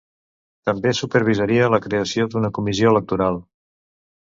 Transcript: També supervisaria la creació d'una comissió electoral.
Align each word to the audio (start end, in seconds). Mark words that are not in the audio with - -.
També 0.69 0.93
supervisaria 0.99 1.69
la 1.75 1.81
creació 1.85 2.27
d'una 2.33 2.51
comissió 2.59 2.95
electoral. 2.97 3.41